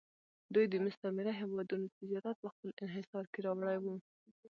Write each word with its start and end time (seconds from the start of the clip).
دوی 0.53 0.65
د 0.69 0.75
مستعمره 0.85 1.31
هېوادونو 1.41 1.85
تجارت 1.97 2.35
په 2.43 2.47
خپل 2.53 2.69
انحصار 2.83 3.25
کې 3.31 3.39
راوړی 3.45 3.77
و 3.81 3.85